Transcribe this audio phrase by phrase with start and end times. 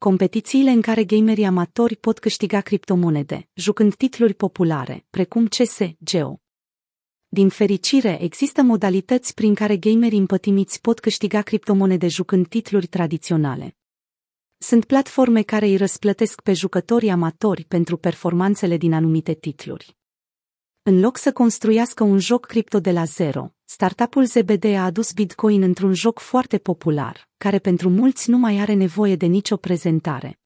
[0.00, 6.40] competițiile în care gamerii amatori pot câștiga criptomonede, jucând titluri populare, precum CS, Geo.
[7.28, 13.76] Din fericire, există modalități prin care gamerii împătimiți pot câștiga criptomonede jucând titluri tradiționale.
[14.58, 19.96] Sunt platforme care îi răsplătesc pe jucătorii amatori pentru performanțele din anumite titluri.
[20.82, 25.62] În loc să construiască un joc cripto de la zero, startup-ul ZBD a adus Bitcoin
[25.62, 30.40] într-un joc foarte popular, care pentru mulți nu mai are nevoie de nicio prezentare.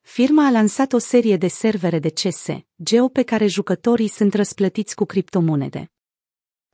[0.00, 2.46] Firma a lansat o serie de servere de CS,
[2.82, 5.90] Geo pe care jucătorii sunt răsplătiți cu criptomonede.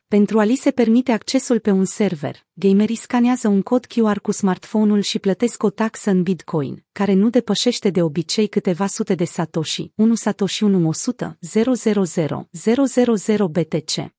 [0.06, 4.32] Pentru a li se permite accesul pe un server, gamerii scanează un cod QR cu
[4.32, 9.24] smartphone-ul și plătesc o taxă în Bitcoin, care nu depășește de obicei câteva sute de
[9.24, 11.74] satoshi, 1 satoshi 1 100 000
[13.16, 14.17] 000 BTC.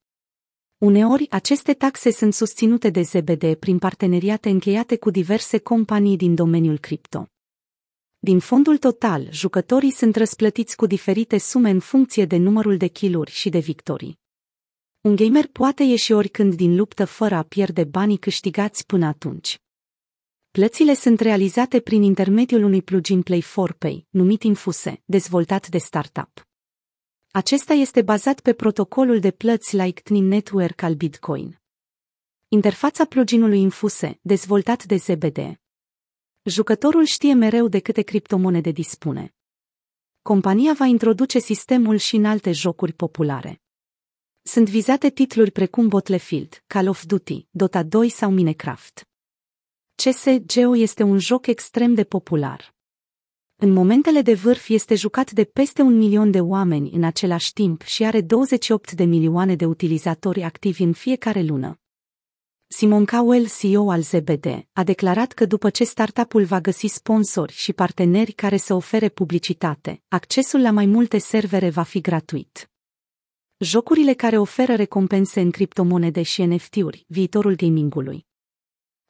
[0.79, 6.77] Uneori, aceste taxe sunt susținute de ZBD prin parteneriate încheiate cu diverse companii din domeniul
[6.77, 7.27] cripto.
[8.19, 13.25] Din fondul total, jucătorii sunt răsplătiți cu diferite sume în funcție de numărul de kill
[13.25, 14.19] și de victorii.
[15.01, 19.59] Un gamer poate ieși oricând din luptă fără a pierde banii câștigați până atunci.
[20.51, 26.48] Plățile sunt realizate prin intermediul unui plugin Play 4 Pay, numit Infuse, dezvoltat de startup.
[27.31, 31.59] Acesta este bazat pe protocolul de plăți Lightning Network al Bitcoin.
[32.47, 35.59] Interfața pluginului Infuse, dezvoltat de ZBD.
[36.43, 39.35] Jucătorul știe mereu de câte criptomonede dispune.
[40.21, 43.61] Compania va introduce sistemul și în alte jocuri populare.
[44.41, 49.07] Sunt vizate titluri precum Battlefield, Call of Duty, Dota 2 sau Minecraft.
[49.95, 52.77] CSGO este un joc extrem de popular.
[53.61, 57.81] În momentele de vârf este jucat de peste un milion de oameni în același timp
[57.81, 61.79] și are 28 de milioane de utilizatori activi în fiecare lună.
[62.67, 67.73] Simon Cowell, CEO al ZBD, a declarat că după ce startup-ul va găsi sponsori și
[67.73, 72.69] parteneri care să ofere publicitate, accesul la mai multe servere va fi gratuit.
[73.57, 78.28] Jocurile care oferă recompense în criptomonede și NFT-uri, viitorul gamingului.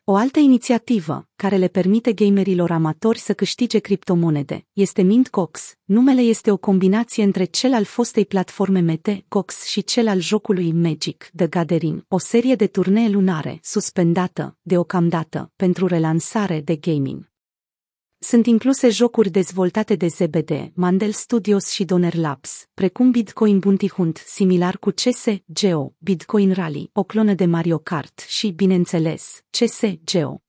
[0.10, 5.74] O altă inițiativă, care le permite gamerilor amatori să câștige criptomonede, este Mint Cox.
[5.84, 10.72] Numele este o combinație între cel al fostei platforme Mete, Cox și cel al jocului
[10.72, 17.29] Magic, The Gathering, o serie de turnee lunare, suspendată, deocamdată, pentru relansare de gaming.
[18.22, 24.24] Sunt incluse jocuri dezvoltate de ZBD, Mandel Studios și Donor Labs, precum Bitcoin Bounty Hunt,
[24.26, 30.44] similar cu CS Geo, Bitcoin Rally, o clonă de Mario Kart și, bineînțeles, CS Geo.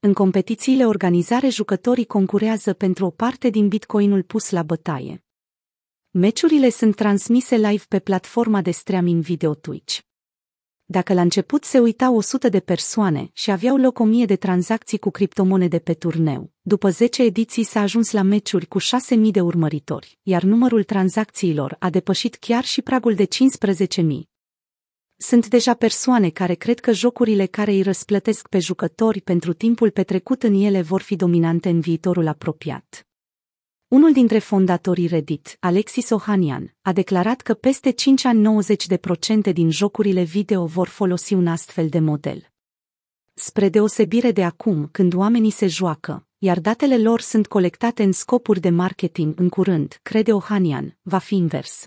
[0.00, 5.24] În competițiile organizare jucătorii concurează pentru o parte din bitcoinul pus la bătaie.
[6.10, 9.98] Meciurile sunt transmise live pe platforma de streaming video Twitch.
[10.86, 15.10] Dacă la început se uitau 100 de persoane și aveau loc 1000 de tranzacții cu
[15.10, 20.42] criptomonede pe turneu, după 10 ediții s-a ajuns la meciuri cu 6000 de urmăritori, iar
[20.42, 24.04] numărul tranzacțiilor a depășit chiar și pragul de 15.000.
[25.16, 30.42] Sunt deja persoane care cred că jocurile care îi răsplătesc pe jucători pentru timpul petrecut
[30.42, 33.06] în ele vor fi dominante în viitorul apropiat.
[33.88, 38.62] Unul dintre fondatorii Reddit, Alexis Ohanian, a declarat că peste 5 ani
[39.50, 42.48] 90% din jocurile video vor folosi un astfel de model.
[43.34, 48.60] Spre deosebire de acum, când oamenii se joacă, iar datele lor sunt colectate în scopuri
[48.60, 51.86] de marketing în curând, crede Ohanian, va fi invers.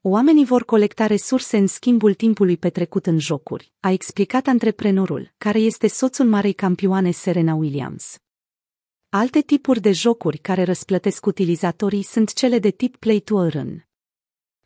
[0.00, 5.88] Oamenii vor colecta resurse în schimbul timpului petrecut în jocuri, a explicat antreprenorul, care este
[5.88, 8.23] soțul marei campioane Serena Williams.
[9.16, 13.86] Alte tipuri de jocuri care răsplătesc utilizatorii sunt cele de tip Play to Earn.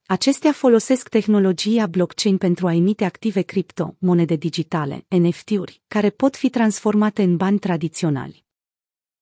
[0.06, 6.50] Acestea folosesc tehnologia blockchain pentru a emite active cripto, monede digitale, NFT-uri, care pot fi
[6.50, 8.47] transformate în bani tradiționali.